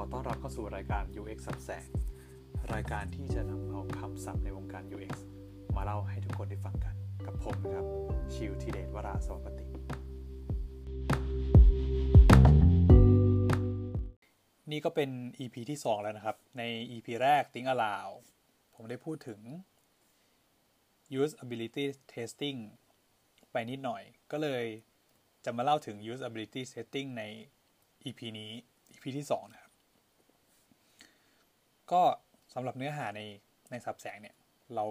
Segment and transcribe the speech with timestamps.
[0.00, 1.88] ขอต้อนรับเข้าสู่รายการ UX สับแสง
[2.74, 5.14] รายการที่จะนำเอาคำศัพท์ในวงการ UX
[5.76, 6.94] มาเล่าให้ทุกคนได้ฟังกัน
[7.26, 7.86] กับผมนะครับ
[8.34, 9.66] ชิวทีเดชวราสวัสติ
[14.70, 18.14] นี่ก็เป็น EP ที่ 2 แล้วนะครับ ใน EP แรก Think Aloud
[18.74, 19.40] ผมได้พูดถึง
[21.20, 22.58] usability testing
[23.52, 24.64] ไปนิดหน่อย ก็เลย
[25.44, 27.22] จะมาเล่าถึง usability testing ใน
[28.04, 28.52] EP นี้
[28.92, 29.65] EP ที่ 2 นะครับ
[31.92, 32.02] ก็
[32.54, 33.20] สำหรับเนื้อหาใน
[33.70, 34.36] ในสับแสงเนี่ย
[34.74, 34.86] เรา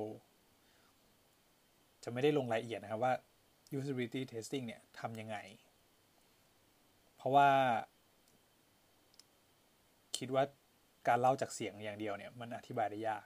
[2.03, 3.13] จะไม่ได้ลงรายละเอียดนะครับว่า
[3.77, 5.37] usability testing เนี่ยทำยังไง
[7.15, 7.49] เพราะว่า
[10.17, 10.43] คิดว่า
[11.07, 13.23] การเล่าจากเสียงอย่างเดียวเนี่ย มันอธิบายได้ยาก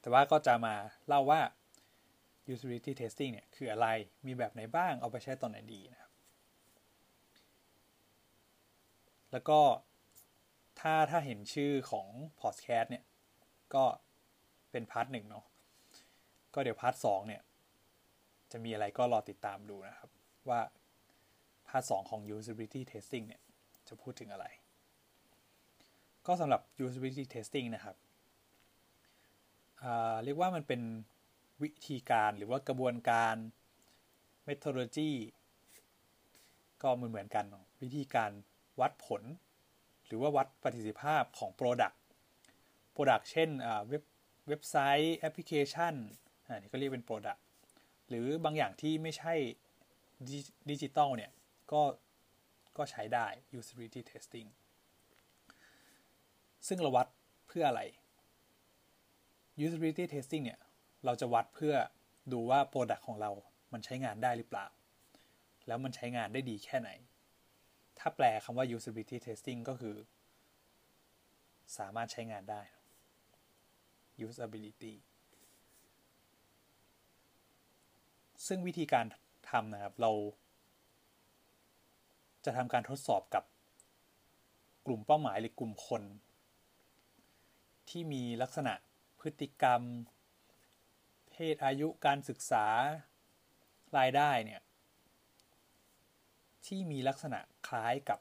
[0.00, 0.74] แต่ว่าก็จะมา
[1.08, 1.40] เล่าว่า
[2.52, 3.86] usability testing เนี่ย คืออะไร
[4.26, 6.10] มีแบบไหนบ้าง เอาไปใช้ตอนไหนดีนะครับ
[9.32, 9.60] แล้วก็
[10.80, 12.06] ถ้าถ้าเห็นชื่อของ
[12.40, 13.04] podcast เนี่ย
[13.74, 13.84] ก็
[14.70, 15.44] เป็น part หนึ่งเนาะ
[16.54, 17.42] ก็เดี๋ยว part สองเนี่ย
[18.52, 20.10] จะมีอะไรก็รอติดตามดูนะครับ
[20.48, 20.60] ว่า
[21.68, 23.42] part สองของ usability testing เนี่ย
[23.88, 24.46] จะพูดถึงอะไร
[26.26, 27.96] ก็สำหรับ usability testing นะครับ
[30.24, 30.80] เรียกว่ามันเป็น
[31.62, 33.34] วิธีการหรือว่ากระบวนการ
[34.48, 35.10] methodology
[36.82, 37.44] ก็เหมือนเหมือนกัน
[37.82, 38.30] วิธีการ
[38.80, 39.22] วัดผล
[40.06, 41.96] หรือว่าวัดประสิทธิภาพของ Product
[42.94, 43.48] Product เช่น
[43.88, 44.02] เว็บ
[44.48, 45.94] เว็บไซต์แอปพลิเคชัน
[46.46, 47.40] อันนี้ก็เรียกเป็น Product
[48.08, 49.34] หรือบางอย่างที่ไม่ใช่
[50.70, 51.32] ดิจิตอลเนี่ย
[51.72, 51.82] ก็
[52.76, 53.26] ก็ใช้ได้
[53.58, 54.48] usability testing
[56.66, 57.06] ซึ่งเราวัด
[57.48, 57.82] เพื่ออะไร
[59.64, 60.60] usability testing เนี่ย
[61.04, 61.74] เราจะวัดเพื่อ
[62.32, 63.30] ดูว่า Product ของเรา
[63.72, 64.66] มันใช้งานได้หรือเปล่า
[65.66, 66.90] แล้วมันใช้งานได้ดีแค่ไหน
[67.98, 69.96] ถ้าแปลคำว่า usability testing ก็คือ
[71.78, 72.60] สามารถใช้งานได้
[74.26, 74.94] usability
[78.46, 79.06] ซึ่งวิธีการ
[79.50, 80.12] ทำนะครับ เรา
[82.44, 83.44] จะทำการทดสอบกับ
[84.86, 86.02] กลุ่มเป้าหมายหรือกลุ่มคน
[87.88, 88.74] ที่มีลักษณะ
[89.20, 89.82] พฤติกรรม
[91.30, 92.66] เพศอายุการศึกษา
[93.98, 94.62] รายได้เนี่ย
[96.66, 98.18] ที่มีลักษณะ คล้ายกับ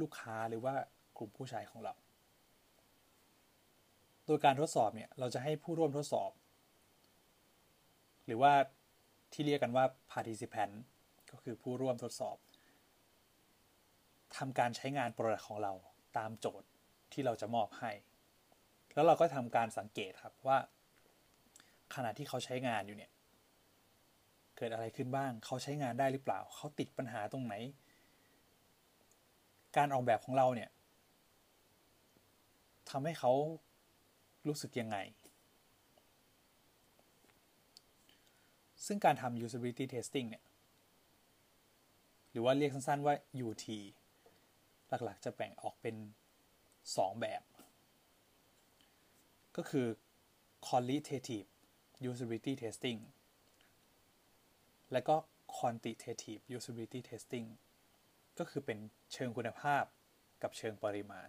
[0.00, 0.74] ลูกค้าหรือว่า
[1.18, 1.94] กลุ่มผู้ใช้ของเรา
[4.26, 6.30] โดยการทดสอบเนี่ยเราจะให้ผู้ร่วมทดสอบ
[8.26, 8.52] หรือว่า
[9.32, 10.74] ที่เรียกกันว่า participant
[11.30, 12.36] ก็คือผู้ร่วมทดสอบ
[14.36, 15.72] ทำการใช้งาน product ของเรา
[16.16, 16.68] ตามโจทย์
[17.12, 17.90] ที่เราจะมอบให้
[18.94, 20.58] แล้วเราก็ทำการสังเกตครับว่า
[21.94, 23.10] ขณะที่เขาใช้งานอยู่เนี่ย
[24.56, 27.54] เกิดอะไรขึ้นบ้าง เขาใช้งานได้หรือเปล่า เขาติดปัญหาตรงไหน
[29.76, 30.70] การออกแบบของเราเนี่ย
[32.90, 33.32] ทำให้เขา
[34.46, 34.96] รู้สึกยังไง
[38.86, 40.44] ซึ่งการทำ usability testing เนี่ย
[42.30, 43.14] หรือว่าเรียกสั้นๆว่า
[43.46, 43.66] UT
[44.88, 45.96] หลักๆ จะแบ่งออกเป็น
[46.58, 47.42] 2 แบบ
[49.56, 49.86] ก็คือ
[50.66, 51.48] qualitative
[52.10, 53.00] usability testing
[54.92, 55.16] และก็
[55.56, 57.46] quantitative usability testing
[58.38, 58.78] ก็คือเป็น
[59.12, 59.84] เชิงคุณภาพ
[60.42, 61.28] กับเชิงปริมาณ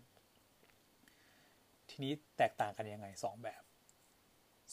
[1.89, 3.63] ทีนี้แตกต่างกันยังไง 2 แบบ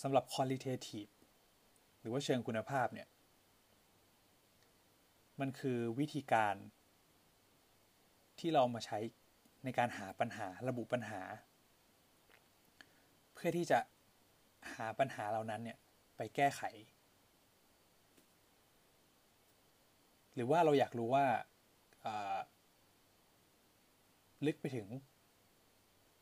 [0.03, 1.13] สำหรับ qualitative
[2.01, 3.09] หรือว่าเชิงคุณภาพเนี่ย
[5.41, 6.55] มันคือวิธีการ
[8.39, 8.99] ที่เรามาใช้
[9.65, 11.21] ในการหาปัญหาระบุปัญหา
[13.35, 13.79] เพื่อที่จะ
[14.75, 15.79] หาปัญหาเหล่านั้นเนี่ย
[16.17, 16.63] ไปแก้ไข
[20.35, 21.27] หรือว่าเราอยากรู้ว่า
[24.47, 24.89] ลึกไปถึง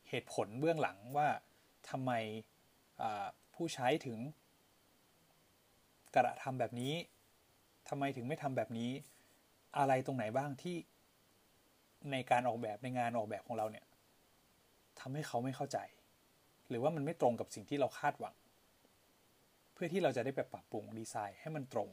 [0.09, 1.27] เหตุผลเบื้องหลังว่า
[1.89, 2.11] ทำไม
[3.53, 4.19] ผู้ใช้ถึง
[6.15, 6.93] กระทำแบบนี้
[7.89, 8.91] ทำไมถึงไม่ทำแบบนี้
[9.77, 10.75] อะไรตรงไหนบ้างที่
[12.11, 13.85] ในการออกแบบในงานออกแบบของเราเนี่ย
[14.99, 15.77] ทำให้เขาไม่เข้าใจ
[16.69, 18.35] หรือว่ามันไม่ตรงกับสิ่งที่เราคาดหวัง
[19.73, 21.89] เพื่อที่เราจะได้ไปปรับปรุงดีไซน์ให้มันตรง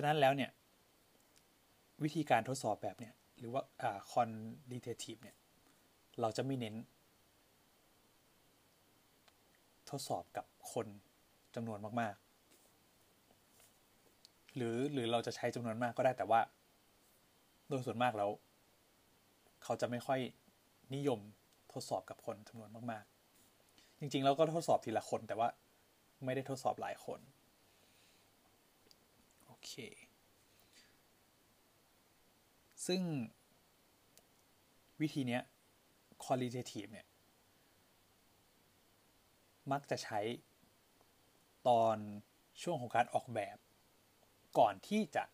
[0.00, 0.50] ฉะนั้นแล้วเนี่ย
[2.02, 5.36] วิธีการทดสอบแบบเนี่ย หรือว่าอ่า quantitative เนี่ย
[6.20, 6.74] เราจะไม่เน้น
[9.90, 10.86] ทดสอบกับคน
[11.54, 12.14] จำนวนมาก
[13.74, 16.40] ๆ หรือหรือเราจะใช้จำนวนมากก็ได้แต่ว่า
[17.68, 18.30] โดยส่วนมากแล้ว
[19.64, 20.20] เขาจะไม่ค่อย
[20.94, 21.20] นิยม
[21.72, 23.04] ทดสอบกับคนจำนวนมาก
[23.52, 25.48] ๆ จริง ๆ เราก็ทดสอบทีละคนแต่ว่า
[26.24, 27.20] ไม่ได้ทดสอบหลายคน
[29.68, 29.74] เค
[32.86, 33.02] ซึ่ง
[35.00, 35.42] วิธีเนี้ย
[36.24, 37.06] qualitative เนี่ย
[39.72, 40.20] มักจะใช้
[41.68, 41.96] ตอน
[42.62, 43.56] ช่วงของการออกแบบ
[44.58, 45.24] ก่อนที่จะ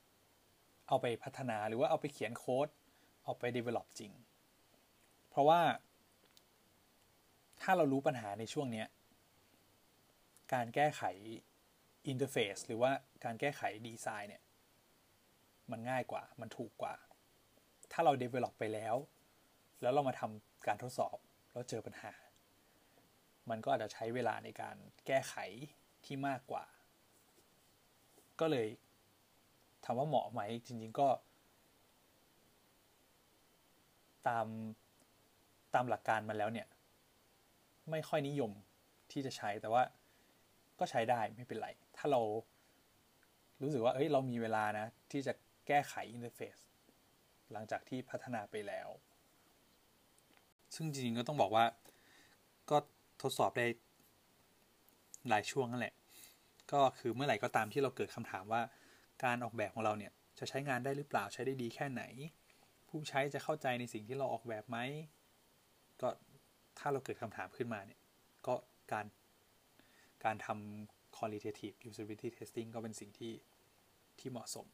[0.89, 2.69] เอาไปพัฒนาหรือว่าเอาไปเขียนโค้ด
[3.25, 4.13] เอาไป develop จริง
[5.29, 5.61] เพราะว่า
[7.61, 8.85] ถ้าเรารู้ปัญหาในช่วงนี้
[10.53, 11.03] การแก้ไข
[12.09, 12.91] อินเทอร์เฟซหรือว่า
[13.25, 14.43] การแก้ไขดีไซน์เนี่ย
[15.71, 16.95] มันง่ายกว่า มันถูกกว่า
[17.93, 18.97] ถ้าเรา develop ไปแล้ว
[19.83, 21.17] แล้วเรามาทำการทดสอบ
[21.53, 22.13] แล้วเจอปัญหา
[23.51, 25.35] มันก็อาจจะใช้เวลาในการแก้ไข
[26.05, 26.65] ที่มากกว่า
[28.41, 28.69] ก็เลย
[29.85, 31.09] ถามว่าเหมาะไหม จริง ๆ ก็
[34.29, 34.47] ตาม
[35.75, 36.69] ตามหลักการมาแล้วเนี่ย
[37.91, 38.53] ไม่ค่อยนิยม
[39.13, 39.83] ที่จะใช้แต่ว่า
[40.79, 42.21] ก็ใช้ได้ไม่เป็นไร ถ้าเรา
[43.63, 45.33] รู้สึกว่าเอ้ยเรามีเวลานะ ที่จะ
[45.67, 46.57] แก้ไขอินเทอร์เฟซ
[47.53, 48.89] หลังจากที่พัฒนาไปแล้ว
[50.75, 51.65] ซึ่งจริงๆก็ต้องบอกว่า
[52.71, 52.77] ก็
[53.23, 53.67] ทดสอบได้
[55.29, 55.95] หลายช่วงนั่นแหละ
[56.73, 58.63] ก็คือเมื่อไหร่ก็ตามที่เราเกิดคำถามว่า
[59.25, 62.03] การออกแบบของเราเนี่ย จะใช้งานได้หรือเปล่าใช้ได้ดีแค่ไหน
[62.89, 64.79] ผู้ใช้จะเข้าใจในสิ่งที่เราออกแบบไหม
[66.01, 66.09] ก็
[66.79, 68.01] ถ้าเราเกิดคำถามขึ้นมาเนี่ย
[68.47, 68.55] ก็
[68.93, 69.07] การ
[70.25, 73.35] การทำ qualitative usability testing ก็เป็นสิ่งที่
[74.19, 74.67] ที่เหมาะสม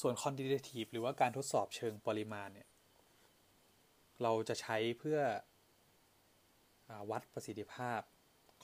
[0.00, 2.68] ส่วน quantitative หรือว่าการทดสอบเชิงปริมาณเนี่ย
[4.22, 5.18] เราจะใช้เพื่อ
[6.88, 8.00] อวัดประสิทธิภาพ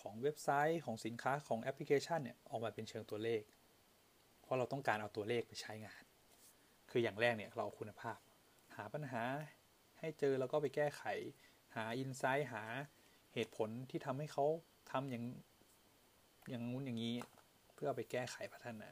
[0.00, 3.42] ของเว็บไซต์ของสินค้าของแอปพลิเคชันเนี่ย ออกมาเป็นเชิงตัวเลข
[4.42, 6.02] เพราะเราต้องการเอาตัวเลขไปใช้งาน
[6.90, 8.18] คืออย่างแรกเนี่ยเราเอาคุณภาพ
[8.76, 9.22] หาปัญหา
[9.98, 11.02] ให้เจอแล้วก็ไปแก้ไข
[11.76, 12.64] หาอินไซต์หา
[13.34, 14.44] เหตุผลที่ทำให้เขา
[14.90, 15.24] ทำอย่าง
[16.50, 17.14] อย่างงู้นอย่างนี้
[17.74, 18.88] เพื่อไปแก้ไขพัฒนา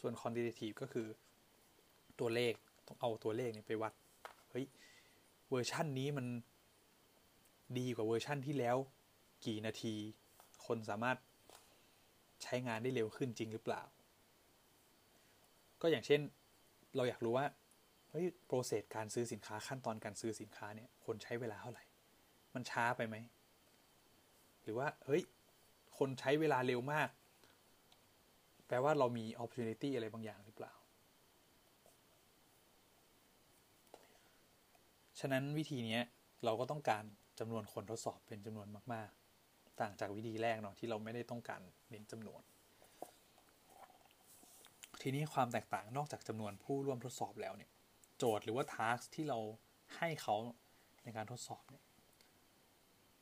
[0.00, 1.06] ส่วน quantitative ก็คือ
[2.20, 2.52] ตัวเลข
[2.86, 3.92] ต้องเอาตัวเลขเนี่ยไปวัด
[4.50, 4.66] เฮ้ย
[5.50, 6.26] เวอร์ชั่นนี้มัน
[7.78, 8.76] ดีกว่าเวอร์ชั่นที่แล้ว
[9.46, 9.94] กี่นาที
[10.66, 11.18] คนสามารถ
[12.42, 13.82] ใช้งานได้เร็วขึ้นจริงหรือเปล่า
[15.82, 16.20] ก็อย่างเช่น
[16.96, 17.46] เราอยากรู้ว่า
[18.10, 21.84] เฮ้ยโปรเซสการซื้อสินค้าขั้นตอนการซื้อสินค้าเนี่ยคนใช้เวลาเท่าไหร่
[22.54, 23.16] มันช้าไปไหม
[24.62, 25.22] หรือว่า เฮ้ย
[26.02, 27.08] คนใช้เวลาเร็วมาก
[28.66, 30.72] แปลว่าเรามี opportunity อะไรบางอย่างหรือเปล่า
[35.20, 35.98] ฉะนั้นวิธีนี้
[36.44, 37.04] เราก็ต้องการ
[37.38, 39.10] จำนวนคนทดสอบเป็นจำนวนมาก
[39.44, 41.60] ๆ ต่างจากวิธีแรกเนาะที่เราไม่ได้ต้องการ
[41.90, 42.42] เน้นจำนวน
[45.02, 47.70] ทีนี้ความแตกต่างนอกจากจำนวนผู้ร่วมทดสอบแล้วเนี่ย
[48.18, 49.38] โจทย์หรือว่าทาร์กที่เรา
[49.96, 50.36] ให้เขา
[51.04, 51.84] ในการทดสอบเนี่ย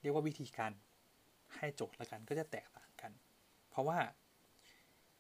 [0.01, 0.73] เรียกว่าวิธีการ
[1.57, 3.13] ให้โจทย์ละกันก็จะแตกต่างกัน
[3.71, 3.99] เพราะว่า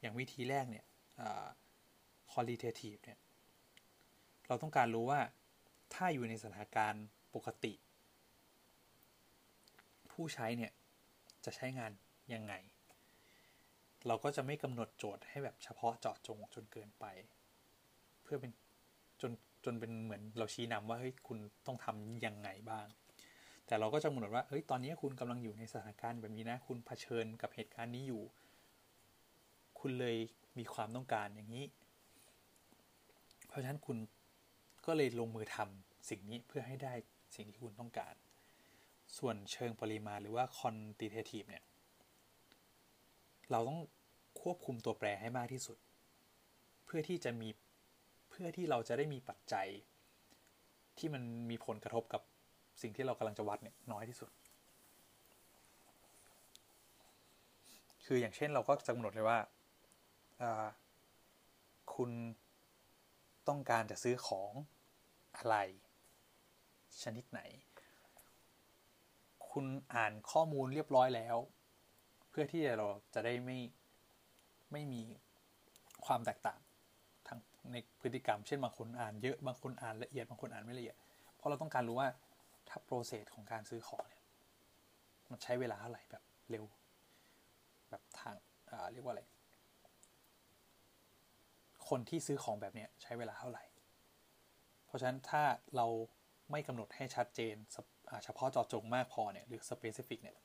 [0.00, 0.86] อย่างวิธีแรกเนี่ย
[2.30, 3.18] qualitative เนี่ย
[4.46, 5.20] เราต้องการรู้ว่า
[5.94, 7.04] ถ้าอยู่ในสถานการณ์
[7.34, 7.72] ปกติ
[10.12, 10.72] ผู้ใช้เนี่ย
[11.44, 11.92] จะใช้งาน
[12.34, 12.54] ยังไง
[14.06, 17.04] เราก็จะไม่กำหนดโจทย์ให้แบบเฉพาะเจาะจงจนเกินไป
[18.22, 18.52] เพื่อเป็น
[19.20, 19.32] จน
[19.64, 22.86] จนเป็นเหมือนเราชี้นำว่าเฮ้ยคุณต้องทำยังไงบ้าง
[23.70, 28.23] แต่เราก็จะกำหนดว่าเฮ้ยตอนนี้คุณกำลังอยู่ในสถานการณ์แบบนี้นะ คุณเผชิญกับเหตุการณ์นี้อยู่
[29.80, 30.16] คุณเลย
[30.59, 31.64] มีความต้องการอย่างนี้
[33.49, 33.99] เพราะฉะนั้นคุณ
[34.87, 36.94] ก็เลยลงมือทำสิ่งนี้เพื่อให้ได้
[37.37, 38.14] สิ่งที่คุณต้องการ
[39.18, 41.64] ส่วนเชิงปริมาณหรือว่า quantitative เนี่ย
[43.50, 43.80] เราต้อง
[44.40, 45.78] ควบคุมตัวแปรให้มากที่สุด
[46.85, 47.49] เพื่อที่จะมี
[48.30, 49.68] เพื่อที่เราจะได้มีปัจจัย
[50.99, 52.23] ที่มันมีผลกระทบกับ
[52.82, 54.30] สิ่งที่เรากำลังจะวัดเนี่ยน้อยที่สุด
[58.04, 59.38] คืออย่างเช่นเราก็จะกำหนดเลยว่า
[61.94, 62.10] คุณ
[63.49, 64.52] ต้องการจะซื้อของ
[65.37, 65.56] อะไร
[67.02, 67.40] ชนิดไหน
[69.50, 71.37] คุณอ่านข้อมูลเรียบร้อยแล้ว
[72.30, 73.58] เพื่อที่เราจะได้ไม่
[74.72, 75.02] ไม่มี
[76.06, 76.60] ความแตกต่าง
[77.26, 77.38] ทาง
[77.72, 80.96] ในพฤติกรรม เช่นบางคนอ่านเยอะบางคนอ่านละเอียดบางคนอ่านไม่ละเอียด
[81.37, 82.08] เพราะเราต้องการรู้ว่า
[82.70, 84.22] ถ้าโปรเซสของการซื้อของเนี่ย
[85.30, 86.64] มันใช้เวลาเท่าไหร่แบบเร็ว
[87.90, 88.36] แบบทาง
[88.92, 89.22] เรียกว่าอะไร
[91.88, 93.64] คนที่ซื้อของแบบเนี้ยใช้เวลาเท่าไหร่
[94.86, 95.42] เพราะฉะนั้นถ้า
[95.76, 95.86] เรา
[96.50, 97.54] ไม่กำหนดให้ชัดเจน
[98.24, 100.36] เฉพาะเจาะจงมากพอเนี่ยหรือ specific เนี่ย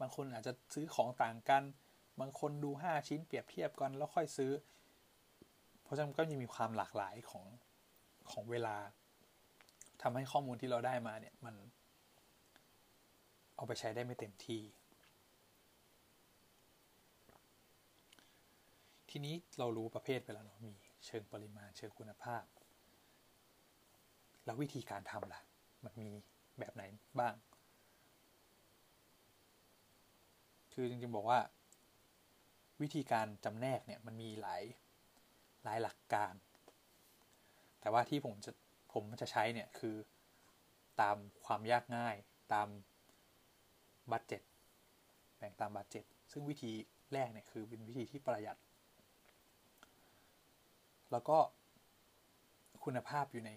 [0.00, 1.62] บางคนอาจจะซื้อของต่างกัน
[2.20, 4.52] บางคนดู 5 ชิ้นเปรียบเทียบกันแล้วค่อยซื้อ
[5.82, 7.46] เพราะฉะนั้นก็จะมีความหลากหลายของ
[8.32, 8.76] ของเวลา
[10.02, 11.54] ทำให้ข้อมูลที่เราได้มาเนี่ยมัน
[13.56, 14.62] เอาไปใช้ได้ไม่เต็มที่
[19.10, 20.72] ทีนี้เรารู้ประเภทไปแล้วเนาะมี
[21.06, 22.44] เชิงปริมาณเชิงคุณภาพ
[24.44, 25.40] แล้ววิธีการทำล่ะ
[25.84, 26.08] มันมี
[26.58, 26.82] แบบไหน
[27.20, 27.34] บ้าง
[30.72, 31.40] คือจริงๆบอกว่า
[32.82, 34.62] วิธีการจำแนกเนี่ยมันมีหลาย
[35.64, 36.34] หลายหลักการ
[37.80, 38.52] แต่ว่าที่ผมจะ
[38.92, 39.96] ผมจะใช้เนี่ยคือ
[41.00, 42.16] ตามความยากง่าย
[42.52, 42.68] ตาม
[44.10, 44.42] บัตเจ็ต
[45.38, 46.72] แบ่งตามบัตเจ็ตซึ่งวิธี
[47.12, 48.58] แรกเนี่ยคือเป็นวิธีที่ประหยัด
[51.12, 51.38] แล้วก็
[52.84, 53.50] คุณภาพอยู่ใน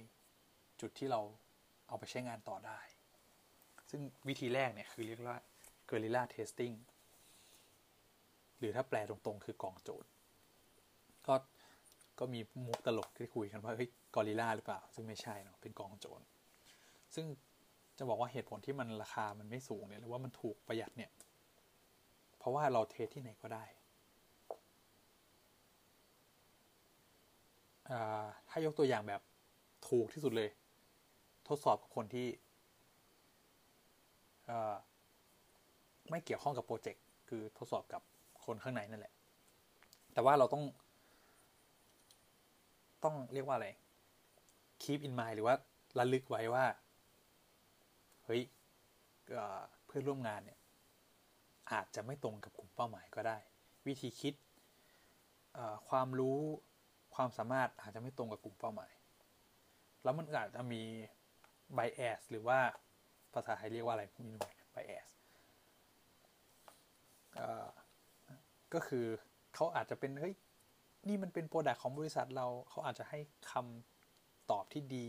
[0.82, 1.22] จุดที่เรา
[1.88, 2.80] เอาไปใช้งานต่อได้
[3.90, 5.40] ซึ่งวิธีแรกเนี่ยคือเรียกว่า
[5.90, 6.76] guerrilla testing
[8.58, 10.06] หรือถ้าแปลตรงๆคือกองโจร
[11.28, 11.34] ก็
[12.20, 16.22] ก็มีมุกตลกที่คุยกันว่าเฮ้ยกอริลลาหรือเปล่า ซึ่งไม่ใช่เนาะเป็นกองโจร
[17.16, 17.26] ซึ่ง
[17.98, 21.12] จะบอกว่าเหตุผลที่มันราคามันไม่สูงเนี่ยหรือว่ามันถูกประหยัดเนี่ย
[22.38, 23.66] เพราะว่าเราเทสที่ไหนก็ได้
[28.50, 29.22] ถ้ายกตัวอย่างแบบ
[29.90, 30.50] ถูกที่สุดเลย
[31.48, 32.28] ทดสอบกับคนที่
[36.10, 38.02] ไม่เกี่ยวข้องกับโปรเจกต์คือทดสอบกับ
[38.46, 39.14] คนข้างในนั่นแหละ
[40.14, 40.64] แต่ว่าเราต้อง
[43.06, 43.70] ต้องเรียกว่าอะไร
[44.84, 45.56] keep in mind หรือว่า
[45.98, 46.66] ระลึกไว้ว่า
[48.26, 48.42] เฮ้ย
[49.86, 50.60] เพื่อนร่วมงานเนี่ย
[51.72, 53.38] อาจจะไม่ตรงกับกลุ่มเป้าหมายก็ได้
[53.88, 54.34] วิธีคิด
[55.90, 56.40] ความรู้
[57.16, 58.94] ความสามารถอาจจะไม่ตรงกับกลุ่มเป้าหมาย
[60.04, 60.82] แล้วมันอาจจะมี
[61.78, 62.60] bias หรือว่า
[63.34, 64.38] ภาษาไทยเรียกว่าอะไรไม่รู้
[64.74, 65.08] bias
[68.74, 69.06] ก็คือ
[69.56, 70.34] เขาอาจจะเป็นเฮ้ย
[71.08, 73.20] นี่มันเป็นโปรดักของบริษัทเราเขาอาจจะให้
[73.52, 75.08] คำตอบที่ดี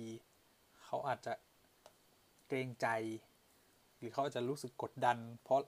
[0.84, 1.32] เขาอาจจะ
[2.48, 2.86] เกรงใจ
[3.98, 5.60] หรือเขาอาจจะรู้สึกกดดัน เพราะ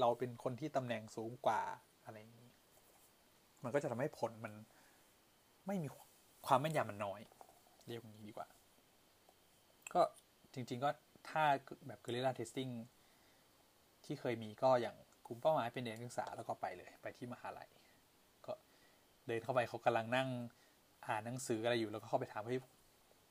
[0.00, 1.60] เราเป็นคนที่ตำแหน่งสูงกว่า
[2.04, 2.50] อะไรอย่างนี้
[3.64, 4.52] มันก็จะทำให้ผลมัน
[5.66, 5.88] ไม่มี
[6.46, 7.20] ความแม่นยำมันน้อย
[7.86, 8.48] เรียกอย่างนี้ดีกว่า
[9.94, 10.00] ก็
[10.54, 10.90] จริง ๆ ก็
[11.28, 11.44] ถ้า
[11.86, 12.72] แบบ guerrilla testing
[14.04, 14.96] ที่เคยมีก็อย่าง
[15.26, 17.68] กลุ่มเป้าหมายเป็นเด็กนักศึกษาแล้วก็ไปเลย ไปที่มหาลัย
[19.28, 20.28] เดินเข้าไปเขากำลังนั่ง
[21.06, 22.60] อ่านหนังสืออะไรอยู่แล้วก็เข้าไปถามเฮ้ย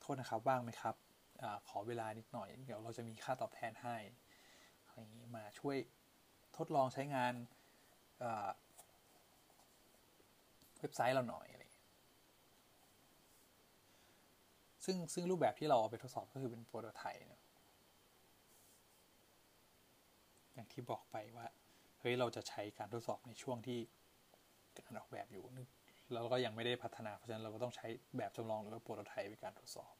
[0.00, 0.94] โทษนะครับว่างไหมครับ
[1.42, 3.96] อขอเวลานิดหน่อย เดี๋ยวเราจะมีค่าตอบแทนให้
[4.86, 5.76] อะไรอย่างนี้มาช่วย
[6.56, 7.34] ทดลองใช้งาน
[10.78, 11.62] เว็บไซต์เราหน่อยอะไร
[14.84, 17.42] ซึ่งซึ่งรูปแบบที่เราเอาไปทดสอบก็คือเป็นโปรโตไทป์เนะ
[20.54, 21.46] อย่างที่บอกไปว่า
[22.00, 23.78] เฮ้ย เราจะใช้การทดสอบในช่วงที่
[24.86, 25.44] การออกแบบอยู่
[26.14, 27.86] เราก็ยังไม่ได้พัฒนาเพราะฉะนั้นเราก็ต้องใช้
[28.16, 29.92] แบบจำลองหรือว่าโปรโตไทป์ในการทดสอบ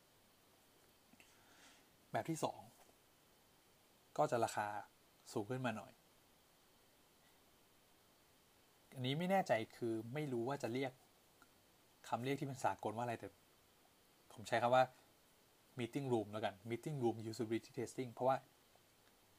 [2.13, 2.61] แบบที่สอง
[4.19, 4.67] ก็จะราคา
[5.33, 5.93] สูงขึ้นมาหน่อย
[8.93, 10.93] อันนี้ไม่แน่ใจคือไม่รู้ว่าจะเรียก
[12.09, 13.29] คำเรียกที่เป็นสากลว่าอะไรแต่
[14.33, 14.85] ผมใช้คำว่า
[15.79, 18.37] meeting room แล้วกัน meeting room usability testing เพราะว่า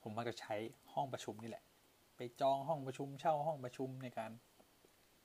[0.02, 0.56] ผมมักจะใช้
[0.94, 1.64] ห้องประชุมนี่แหละ
[2.18, 4.32] ไปจองห้องประชุมเช่าห้องประชุมในการ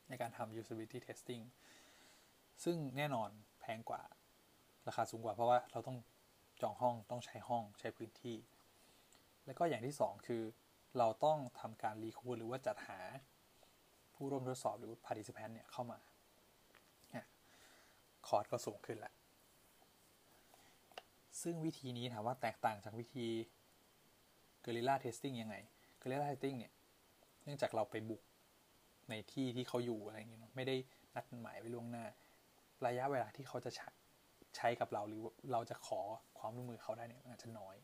[0.09, 1.43] ในการทำ usability testing
[2.65, 3.31] ซึ่งแน่นอน
[3.61, 4.03] แพงกว่า
[4.87, 5.99] ราคาสูงกว่าเพราะว่าเราต้อง
[6.63, 8.37] จองห้องต้องใช้ห้องใช้พื้นที่
[9.45, 10.43] แล้วก็อย่างที่สองคือ
[10.99, 12.99] เราต้องทำการรีคูดหรือว่าจัดหา
[14.15, 15.99] ผู้ร่วมทดสอบหรือ participant เนี่ยเข้ามา
[18.27, 19.15] คอร์สก็สูงขึ้นแหละ
[21.43, 23.27] ซึ่งวิธีนี้ถามว่าแตกต่างจากวิธี
[24.65, 25.57] Guerrilla Testing ยังไง
[26.01, 26.73] Guerrilla Testing เนี่ย
[27.45, 28.23] เนื่องจากเราไปบุก
[29.11, 30.77] ในที่ที่เขาอยู่อะไรอย่างเงี้ยไม่ได้
[31.15, 32.05] นัดหมายไว้ล่วงหน้า
[32.87, 33.71] ระยะเวลาที่เขาจะ
[34.57, 36.01] ใช้กับเราหรือเราจะขอ
[36.39, 37.77] ความร่วมมือเขาได้เนี่ยอาจจะน้อย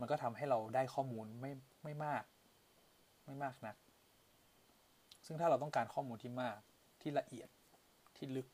[0.00, 1.52] มันก็ทำให้เราได้ข้อมูลไม่
[1.84, 2.24] ไม่มาก
[3.26, 3.76] ไม่มากนัก
[5.26, 6.58] ซึ่งถ้าเราต้องการข้อมูลที่มาก
[7.00, 7.48] ที่ละเอียด
[8.16, 8.46] ที่ลึก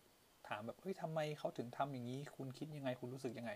[0.48, 3.52] ถามแบบเฮ้ยทำไมเขาถึงทำอย่างนี้ คุณคิดยังไงคุณรู้สึกยังไง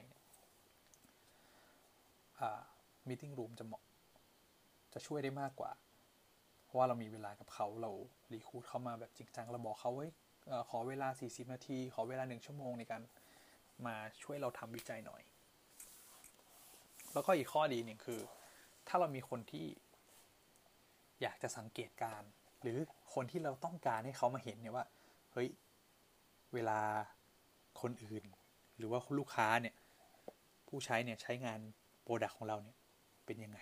[2.41, 2.61] อ่า
[3.09, 3.83] มีติ้งรูมจะเหมาะ
[4.93, 5.71] จะช่วยได้มากกว่า
[6.73, 7.91] ราะว่าเรามีเวลากับเขาเรา
[8.33, 10.07] รีคูดเข้ามาแบบจริงจังเราบอกเขาไว้
[10.71, 13.03] ขอเวลา 40 นาที ขอเวลาหนึ่งชั่วโมงในการ
[13.87, 15.23] มาช่วยเราทำวิจัยหน่อย
[17.13, 18.21] แล้วก็อีกข้อดีหนึ่งคือ
[18.89, 19.67] ถ้าเรามีคนที่
[21.23, 22.23] อยากจะสังเกตการ
[22.63, 22.79] หรือ
[23.15, 24.87] คนที่เราต้องการให้เขามาเห็นเนี่ยว่า
[25.33, 25.49] เฮ้ย
[26.55, 26.81] เวลา
[27.81, 28.25] คนอื่น
[28.77, 29.75] หรือว่าลูกค้าเนี่ย
[30.69, 31.61] ผู้ใช้เนี่ยใช้งาน
[32.03, 32.77] โปรดักของเราเนี่ย
[33.27, 33.61] เป็นยังไง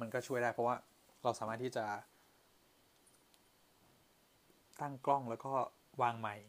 [0.00, 0.76] มันก็ช่วยได้เพราะว่า
[1.22, 1.86] เราสามารถที่จะ
[4.80, 5.52] ตั้งกล้องแล้วก็
[6.02, 6.46] วางไมค์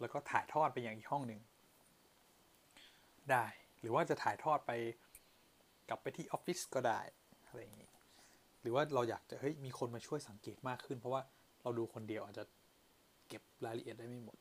[0.00, 1.40] แล้วก็ถ่ายทอดไปอย่างอีกห้องหนึ่ง
[3.30, 3.44] ได้
[3.80, 4.72] หรือว่าจะถ่ายทอดไป
[5.88, 7.00] กลับไปที่ออฟฟิศก็ได้
[7.46, 7.90] อะไรอย่างนี้
[8.60, 11.22] หรือว่าเราอยากจะเฮ้ยมีคนมาช่วยสังเกตมากขึ้น เพราะว่า
[11.62, 12.44] เราดูคนเดียวอาจจะ
[13.28, 14.38] เก็บรายละเอียดได้ไม่หมด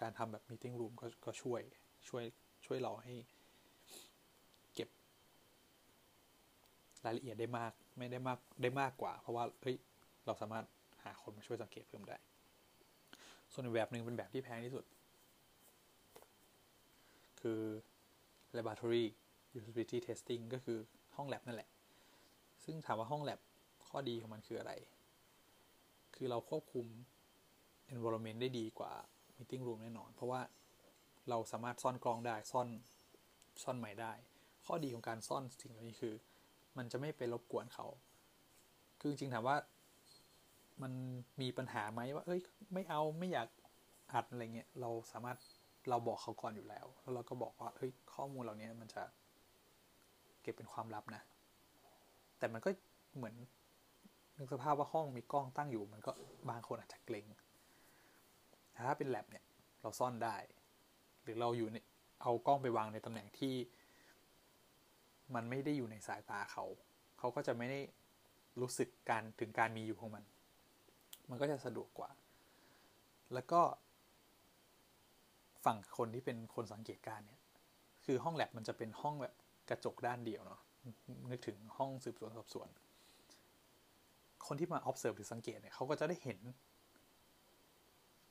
[0.00, 1.60] การทำแบบ meeting room ก็ก็ช่วย
[2.08, 2.24] ช่วย
[2.66, 3.14] ช่วยเราให้
[4.74, 4.88] เก็บ
[7.04, 9.76] รายละเอียดได้มากไม่ได้มากได้มากกว่า เพราะว่าเฮ้ย
[10.26, 10.64] เราสามารถ
[11.04, 12.16] หาคนมาช่วยสังเกตเพิ่มได้
[13.52, 14.84] ส่วนอีกแบบหนึ่งเป็นแบบที่แพงที่สุด
[17.40, 17.60] คือ
[18.56, 19.04] laboratory
[19.56, 20.78] usability testing ก็คือ
[21.16, 21.70] ห้อง lab นั่นแหละ
[22.64, 23.40] ซึ่งถามว่าห้อง lab
[23.88, 24.72] ข้อดีของมันคืออะไร
[26.14, 26.86] คือเราควบคุม
[27.92, 28.92] environment ได้ดีกว่า
[29.36, 30.40] meeting room แน่นอน เพราะว่า
[31.28, 32.68] เราสามารถซ่อนกล้องได้ซ่อน
[33.62, 34.12] ซ่อนใหม่ได้
[34.66, 36.14] ข้อดีของการซ่อนสิ่งเหล่านี้คือ
[36.76, 37.86] มันจะไม่ไปรบกวนเขา
[39.00, 39.56] คือจริงถามว่า
[40.82, 40.92] มัน
[41.40, 42.40] มีปัญหาไหมว่า เอ้ย
[42.74, 43.48] ไม่เอาไม่อยาก
[44.12, 45.38] อัดอะไรเงี้ย เราสามารถ
[45.88, 49.02] เราบอกเขาก่อนอยู่แล้ว แล้วเราก็บอกว่า เฮ้ย ข้อมูลเหล่านี้มันจะ
[50.42, 51.22] เก็บเป็นความลับนะ
[52.38, 52.70] แต่มันก็
[53.16, 53.34] เหมือน
[54.38, 56.12] นึกสภาพว่าห้องมีกล้องตั้งอยู่ มันก็
[56.48, 57.26] บางคนอาจจะเกรง
[58.86, 59.44] ถ้าเป็นแลบเนี่ย
[59.82, 60.36] เราซ่อนได้
[61.22, 61.76] หรือเราอยู่ใน
[62.22, 63.54] เอากล้องไปวางในตำแหน่งที่
[65.34, 66.64] มันไม่ได้อยู่ในสายตาเขา
[67.18, 67.80] เขาก็จะไม่ได้
[68.60, 70.24] รู้สึกการถึงการมีอยู่ของมัน
[71.30, 72.10] มันก็จะสะดวกกว่า
[73.34, 73.60] แล้วก็
[75.64, 77.40] ฝั่งคนที่เป็นคนสังเกตการเนี่ย
[78.04, 79.34] คือห้องแลบมันจะเป็นห้องแบบ
[79.70, 80.60] กระจกด้านเดียวเนาะ
[81.30, 82.68] นึกถึงห้องสืบสวนสอบสวน
[84.46, 86.38] คนที่มา observe หรือสังเกตเนี่ยเขาก็จะได้เห็น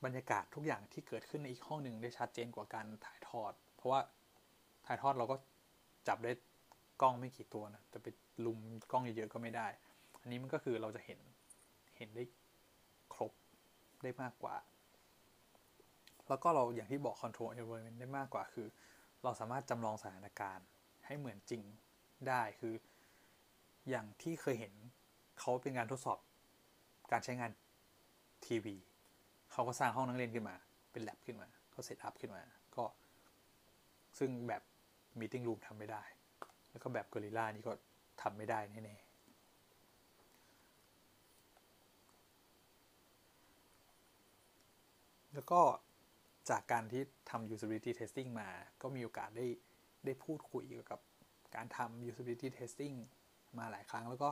[0.03, 4.01] บรรยากาศทุกอย่างที่เกิดขึ้นในอีกห้องหนึ่งได้ชัดเจนกว่าการถ่ายทอด เพราะว่า
[4.85, 5.35] ถ่ายทอดเราก็
[6.07, 6.31] จับได้
[7.01, 8.07] กล้องไม่กี่ตัวนะแต่ไป
[8.45, 8.59] ลุม
[8.91, 9.67] กล้องเยอะๆก็ไม่ได้
[10.21, 11.19] อันนี้มันก็คือเราจะเห็น
[11.97, 12.23] เห็นได้
[13.13, 13.31] ครบ
[14.03, 14.55] ได้มากกว่า
[16.27, 18.67] แล้วก็เราอย่างที่บอก control environment ได้มากกว่าคือ
[19.23, 20.65] เราสามารถจำลองสถานการณ์
[21.05, 21.63] ให้เหมือนจริง
[22.27, 22.73] ได้คือ
[23.89, 24.73] อย่างที่เคยเห็น
[25.39, 26.19] เขาเป็นการทดสอบ
[27.11, 27.51] การใช้งาน
[28.45, 28.75] ทีวี
[29.51, 30.55] เขาก็สร้างห้องนั่งเล่นขึ้นมา
[30.91, 32.43] เป็นแลบขึ้นมาก็เซตอัพขึ้นมา
[32.75, 32.83] ก็
[34.19, 34.61] ซึ่งแบบ
[35.19, 36.03] meeting room ทำไม่ได้
[36.71, 37.73] แล้วก็แบบกอริลลานี่ก็
[38.21, 39.11] ทำไม่ได้แน่ๆ
[45.33, 45.61] แล้วก็
[46.49, 48.49] จากการที่ทำ usability testing มา
[48.81, 49.47] ก็มีโอกาสได้
[50.05, 50.99] ได้พูดคุยเกี่ยวกับ
[51.55, 52.95] การทำ usability testing
[53.57, 54.29] มาหลายครั้ง แล้วก็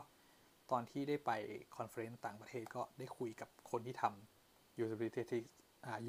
[0.72, 1.32] ตอนที่ได้ไป
[1.78, 5.40] conference ต่างประเทศก็ได้คุยกับคนที่ทำ usability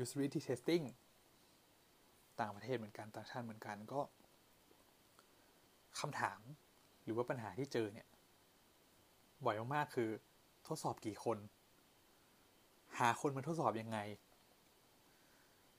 [0.02, 0.84] usability testing
[2.40, 4.00] ต่างประเทศเหมือนกัน ต่างชาติเหมือนกันก็
[5.98, 6.40] คำถาม
[7.04, 8.08] หรือว่าปัญหาที่เจอเนี่ย
[9.44, 10.10] บ่อยมากๆคือ
[10.66, 11.38] ทดสอบกี่คน
[12.98, 13.98] หาคนมาทดสอบยังไง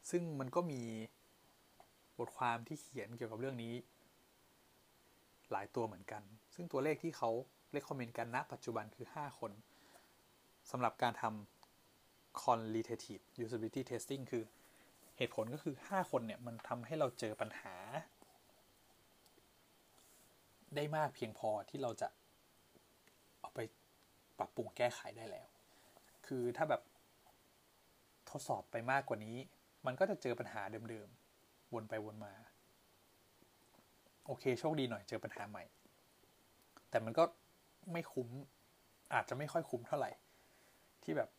[0.10, 0.82] ซึ่งมันก็มี
[2.20, 3.74] บทความที่เขียนเกี่ยวกับเรื่องนี้
[5.52, 6.24] หลายตัวเหมือนกัน
[6.56, 7.30] ซึ่งตัวเลขที่เขา
[7.72, 9.52] เลคคอมเมนต์กันณปัจจุบันคือ 5 คน
[10.72, 14.44] สำหรับการทำ qualitative usability testing คือ
[15.18, 17.76] เหตุผลก็คือ 5 คนเนี่ย มันทำให้เราเจอปัญหา
[20.76, 22.08] ได้มากเพียงพอที่เราจะ
[23.40, 23.60] เอาไป
[24.40, 25.48] ปรับปรุงแก้ไขได้แล้ว
[26.28, 26.82] คือถ้าแบบ
[28.30, 29.38] ทดสอบไปมากกว่านี้
[29.86, 32.34] มันก็จะเจอปัญหาเดิมๆ วนไปวนมา
[34.26, 35.64] โอเค โชคดีหน่อยเจอปัญหาใหม่
[36.90, 37.24] แต่มันก็
[37.94, 38.28] ไม่คุ้ม
[39.14, 40.12] อาจจะไม่ค่อยคุ้มเท่าไหร่
[41.04, 41.30] ที่แบบ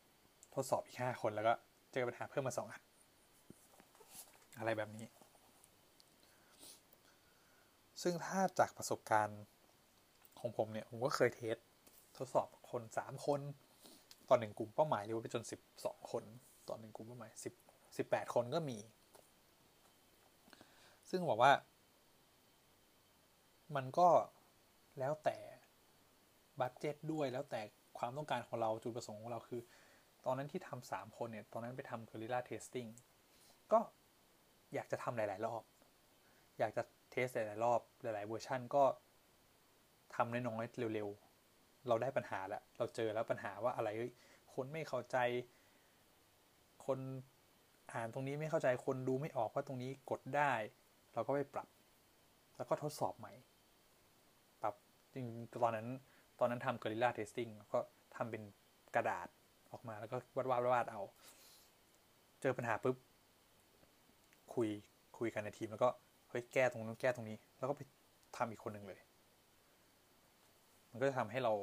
[0.55, 1.53] ทดสอบอีกห้าคนแล้วก็
[1.93, 2.81] เจอปัญหาเพิ่มมาสองอัน
[4.57, 5.05] อะไรแบบนี้
[8.03, 9.41] ซึ่งถ้าจากประสบการณ์
[10.39, 11.55] ของผมเนี่ย ผมก็เคยเทส
[12.17, 13.41] ทดสอบคนสามคน
[14.29, 16.23] ต่อหนึ่งกลุ่มเป้าหมายหรือว่าไปจนสิบสองคน
[16.69, 17.53] ต่อหนึ่งกลุ่มเป้าหมายสิบ
[17.97, 18.77] สิบแปดคนก็มี
[21.09, 21.53] ซึ่งบอกว่า
[23.75, 24.07] มันก็
[24.99, 25.37] แล้วแต่
[26.59, 27.61] บัตเจ็ตด้วยแล้วแต่
[27.97, 29.61] ความต้องการของเราจุดประสงค์ของเราคือ
[30.25, 32.89] ตอนนั้นที่ทำสามคนเนี่ย ตอนนั้นไปทำ Guerrilla Testing
[33.71, 33.79] ก็
[34.73, 35.63] อยากจะทำหลาย ๆ รอบ
[36.59, 38.83] อยากจะ เทสหลายๆรอบหลายๆเวอร์ชันก็
[40.15, 43.89] ทำน้อยๆเร็วๆ เราได้ปัญหาแล้วเราเจอแล้วปัญหาว่าอะไร
[44.53, 45.17] คนไม่เข้าใจ
[46.85, 46.99] คน
[47.93, 50.51] อ่านตรงนี้ไม่เข้าใจคนดูไม่ออกว่าตรงนี้กดได้
[51.13, 51.67] เราก็ไปปรับ
[52.57, 53.33] แล้วก็ทดสอบใหม่
[54.61, 54.75] ปรับ
[55.13, 55.27] จริง
[55.63, 55.87] ตอนนั้น
[56.39, 57.79] ตอนนั้นทำ Guerrilla Testing ก็
[58.15, 58.43] ทำเป็น
[58.95, 59.27] กระดาษ
[59.71, 61.01] ออกมาแล้วก็วาดวาดวาดเอา
[62.41, 62.97] เจอปัญหาปุ๊บ
[64.53, 64.69] คุย
[65.17, 65.89] คุยกันในทีมแล้วก็
[66.33, 67.81] เฮ้ยแก้ตรงนู้นแก้ตรงนี้ แล้วก็ไป
[68.37, 68.99] ทำอีกคนหนึ่งเลย
[70.89, 71.53] มันก็จะทำให้เรา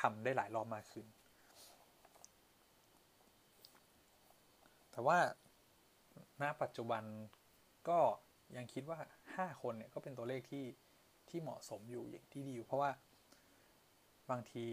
[0.00, 1.06] ทำได้หลายรอบมากขึ้น
[4.92, 5.18] แต่ว่า
[6.42, 7.02] ณปัจจุบัน
[7.88, 7.98] ก็
[8.56, 8.98] ยังคิดว่า
[9.30, 10.64] 5 คนเนี่ยก็เป็นตัวเลขที่
[11.28, 12.90] ที่เหมาะสมอยู่อย่างที่ดีอยู่ เพราะว่า
[14.30, 14.66] บางที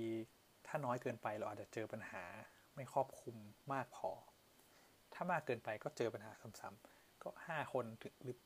[0.67, 2.23] ถ้าน้อยเกินไปเราอาจจะเจอปัญหา
[2.75, 3.35] ไม่ครอบคลุม
[3.73, 4.09] มากพอ
[5.13, 8.37] ถ้ามากเกินไปก็เจอปัญหาซ้ำๆก็ห้าคนถึงหรือ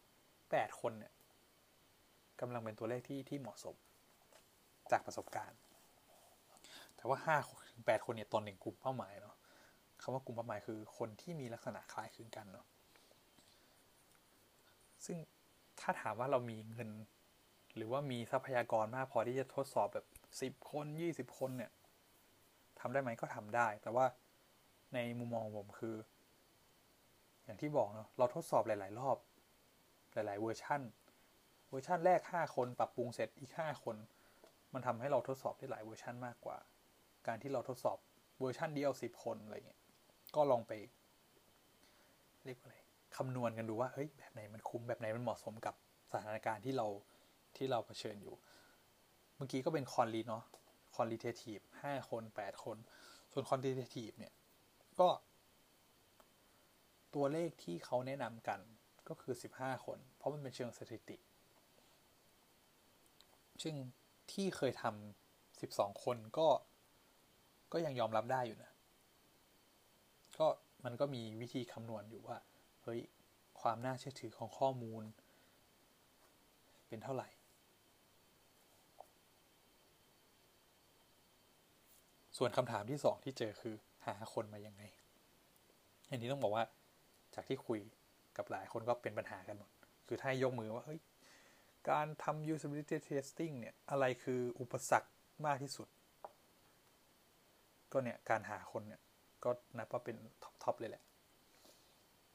[0.52, 1.14] แปดคนเนี่ย
[2.42, 3.76] กำลังเป็นตัวเลขที่ที่เหมาะสม
[4.92, 5.60] จากประสบการณ์
[6.96, 7.38] แต่ว่าห้า
[7.70, 9.36] ถึงแปดคนเนี่ยตนหนึ่งกลุ่มเป้าหมายเนาะ
[10.02, 12.66] คำว่ากลุ่มเป้าหมายคือคนที่มีลักษณะคล้ายคลึงกันเนาะ
[15.06, 15.18] ซึ่ง
[15.80, 16.90] ถ้าถามว่าเรามีเงิน
[17.76, 20.06] หรือว่ามีทรัพยากรมากพอที่จะทดสอบแบบ
[20.42, 21.72] สิบคนยี่สิบคนเนี่ย
[22.80, 24.06] ทำได้ไหมก็ทำได้ แต่ว่า
[24.94, 25.96] ในมุมมองผมคือ
[27.46, 29.18] อย่างที่บอกเนาะเราทดสอบหลาย ๆ รอบ
[30.16, 30.82] หลาย ๆ เวอร์ชัน
[31.70, 33.96] เวอร์ชันแรก 5 คนปรับปรุงเสร็จอีก 5 คน
[34.74, 36.58] มันทำให้เราทดสอบได้หลายเวอร์ชันมากกว่า
[37.28, 37.98] การที่เราทดสอบ
[38.40, 39.82] เวอร์ชันเดียว 10 คนอะไรเงี้ย
[40.36, 40.74] ก็ลองไป
[42.46, 42.76] เรียกว่าอะไร
[43.18, 45.76] คำนวณกันดูว่าเฮ้ยแบบไหนมันคุ้มแบบไหนมันเหมาะสมกับ
[46.12, 46.88] สถานการณ์ที่เรา
[47.58, 48.36] ที่เราเผชิญอยู่
[49.36, 50.44] เมื่อกี้ก็เป็น quali เนาะ
[50.96, 52.78] qualitative ห้าคนแปดคน
[53.34, 54.34] ส่วน quantitative เนี่ย
[55.00, 55.10] ก็
[57.16, 58.60] ตัวเลขที่เขาแนะนำกัน
[59.10, 61.18] ก็คือ 15 คน เพราะมันเป็นเชิงสถิติ
[63.64, 63.76] ซึ่ง
[64.32, 66.48] ที่เคยทำ12 คนก็
[67.74, 68.72] ก็ยังยอมรับได้อยู่นะ
[70.38, 70.48] ก็
[70.86, 72.38] มันก็มีวิธีคำนวณอยู่ว่า
[72.84, 73.00] เฮ้ย
[73.62, 75.04] ความน่าเชื่อถือของข้อมูล
[76.88, 77.28] เป็นเท่าไหร่
[82.38, 84.84] ส่วนคำถามที่สองที่เจอคือหาคนมายังไง
[86.10, 86.64] อันนี้ต้องบอกว่า
[87.36, 87.80] จากที่คุย
[88.38, 89.70] กับหลายคนก็เป็นปัญหากันหมด
[90.08, 91.00] คือถ้ายกมือว่าเฮ้ย
[91.90, 95.10] การทำ usability testing เนี่ย อะไรคืออุปสรรค
[95.46, 95.88] มากที่สุด
[97.92, 99.02] ก็เนี่ย การหาคนเนี่ย
[99.44, 100.16] ก็นับว่าเป็น
[100.64, 101.04] ท็อปๆเลยแหละ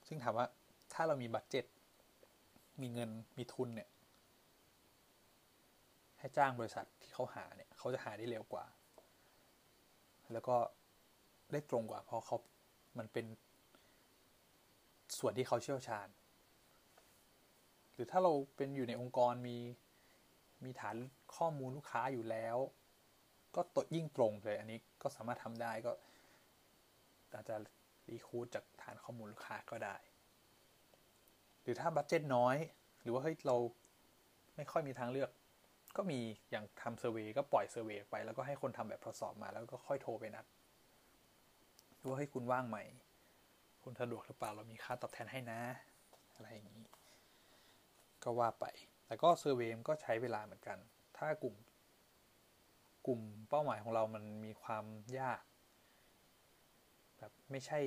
[0.09, 0.47] ซึ่งถามว่า
[0.93, 1.65] ถ้าเรามีบัตเจ็ต
[2.81, 3.89] มีเงินมีทุนเนี่ย
[6.19, 8.65] ให้จ้างบริษัทที่เขาหาเนี่ย เขาจะหาได้เร็วกว่า
[10.33, 10.57] แล้วก็
[11.53, 12.37] ได้ตรงกว่าเพราะเขา
[12.99, 13.27] มันเป็น
[15.19, 16.09] ส่วนที่เขาเชี่ยวชาญ
[17.93, 19.59] หรือถ้าเราเป็นอยู่ในองค์กรมี
[20.65, 20.97] มีฐาน
[21.37, 22.57] ข้อมูลลูกค้าอยู่แล้ว
[23.57, 25.93] ก็ตดยิ่งตรงเลยอันนี้ก็สามารถทำได้ก็
[27.33, 27.57] อาจจะ
[28.11, 29.97] รีคูดจากฐานข้อมูลลูกค้าก็ได้
[31.63, 32.57] หรือถ้าบัตเจ็ตน้อย
[33.03, 33.57] หรือว่าเฮ้ยเรา
[34.57, 35.31] ไม่ค่อยมีทางเลือก
[35.97, 36.21] ก็มี
[36.51, 40.45] อย่างทำเซอร์เวยก็ปล่อยเซอร์เวยไป แล้วก็ให้คนทำแบบทดสอบมาแล้วก็ค่อยโทรไปนัด
[42.01, 42.79] ดูว่าให้คุณว่างไหม
[43.83, 45.61] คุณสะดวกหรือเปล่าเรามีค่าตอบแทนให้นะ
[46.35, 46.87] อะไรอย่างนี้
[48.23, 48.67] ก็ว่าไป
[49.07, 50.79] แต่ก็เซอร์เวยก็ใช้เวลาเหมือนกัน
[51.17, 51.55] ถ้ากลุ่ม
[53.07, 54.85] กลุ่มเป้าหมายของเรามันมีความ
[55.19, 55.41] ยาก
[57.19, 57.79] แบบไม่ใช่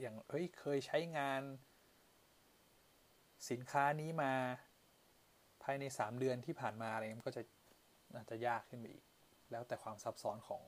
[0.00, 1.42] อย่างเฮ้ยเคยใช้งาน
[3.50, 4.32] สินค้านี้มา
[5.62, 7.42] ภายในสามเดือนที่ผ่านมาอะไรมันก็จะ
[8.14, 9.04] อาจจะยากขึ้นไปอีก
[9.50, 10.62] แล้วแต่ความซับซ้อนของ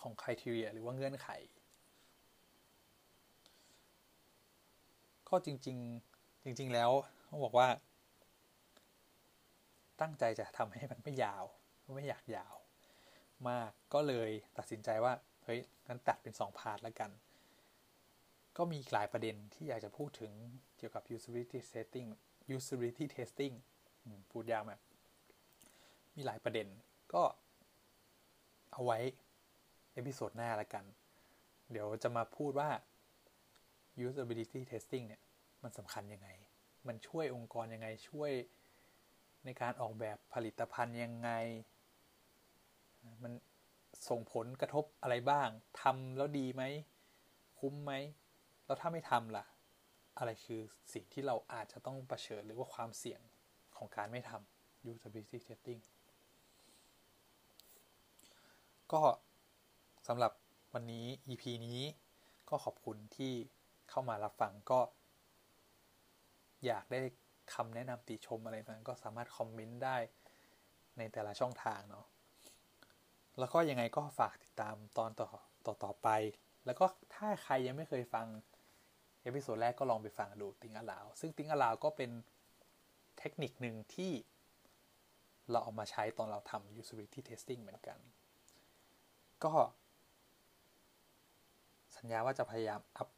[0.00, 1.28] ของคุณทีเรียหรือว่าเงื่อนไข
[5.36, 5.78] ก็จริง
[6.12, 6.90] ๆ จริง ๆ แล้ว
[7.28, 7.68] ต้องบอกว่า
[10.00, 11.44] ตั้งใจจะทำให้มันไม่ยาว
[11.96, 12.54] ไม่อยากยาว
[13.48, 15.12] มากก็เลยตัดสินใจว่า
[15.44, 17.10] เฮ้ยงั้นตัดเป็น 2 พาร์ทแล้วกัน
[18.56, 20.32] ก็มีหลายประเด็นที่อยากจะพูดถึง
[20.76, 22.08] เกี่ยวกับ usability testing
[22.54, 23.54] usability testing
[24.30, 24.80] พูดยากมาก
[26.16, 26.66] มีหลายประเด็น
[27.14, 27.22] ก็
[28.72, 28.98] เอาไว้
[29.92, 30.84] เอพิโซดหน้าแล้วกัน
[31.70, 32.70] เดี๋ยวจะมาพูดว่า
[34.06, 35.22] usability testing เนี่ย
[35.66, 36.30] มันสำคัญยังไง
[36.88, 38.32] มันช่วยองค์กรยังไง ช่วย
[39.44, 41.30] ในการออกแบบผลิตภัณฑ์ยังไง
[43.22, 43.32] มัน
[44.08, 45.48] ส่งผลกระทบอะไรบ้าง
[45.82, 46.62] ทำแล้วดีไหม
[47.58, 47.92] คุ้มไหม
[48.64, 49.44] แล้วถ้าไม่ทำล่ะ
[50.18, 50.60] อะไรคือ
[50.92, 53.20] สิ่งที่เราอาจจะต้องประเชิญหรือว่าความเสี่ยง
[53.76, 55.80] ของการไม่ทำ usability testing
[58.92, 59.02] ก็
[60.08, 60.32] สำหรับ
[60.72, 61.80] วันนี้ EP นี้
[62.48, 63.32] ก็ขอบคุณที่
[63.90, 64.80] เข้ามารับฟังก็
[66.66, 67.00] อยากได้
[67.54, 69.96] คำแนะนำติชมอะไรนั้นก็สามารถคอมเมนต์ได้
[70.98, 72.06] ในแต่ละช่องทางเนาะ
[73.38, 75.28] แล้วก็ยังไงก็ฝากติดตามตอนต่อ
[75.66, 76.08] ต่อตอไป
[76.66, 78.26] แล้วก็ถ้าใครยังไม่เคยฟัง
[79.22, 82.10] episode แรกก็ลองไปฟังดู think aloud ซึ่ง think aloud ก็เป็น
[83.18, 84.12] เทคนิคหนึ่งที่
[85.50, 87.98] เราเอามาใช้ตอนเราทำ usability testing เหมือนกัน
[89.44, 89.52] ก็
[91.96, 93.08] สัญญาว่าจะพยายามอัพ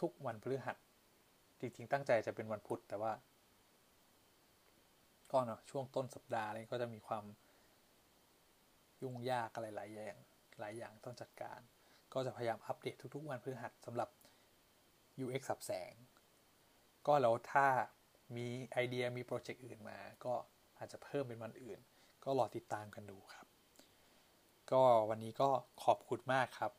[0.00, 0.76] ทุกๆวันพฤหัส
[1.60, 3.12] จริง ๆ ตั้งใจจะเป็นวันพุธแต่ว่า
[5.32, 7.24] ก็เนาะช่วงต้นสัปดาห์อะไรก็จะมีความ
[9.02, 10.18] ยุ่งยากอะไรหลายอย่าง
[10.60, 11.60] หลายอย่างต้องจัดการ
[12.14, 14.08] ก็จะพยายามอัปเดตทุก ๆ วันพฤหัสสำหรับ
[15.24, 15.92] UX สับแสง
[17.06, 17.66] ก็แล้วถ้า
[18.36, 20.34] มีไอเดียมีโปรเจกต์อื่นมา ก็
[20.78, 21.78] อาจจะเพิ่มเป็นวันอื่น
[22.24, 23.46] ก็ก็รอติดตามกันดูครับ
[24.72, 25.48] ก็วันนี้ก็
[25.84, 26.72] ขอบคุณมากครับ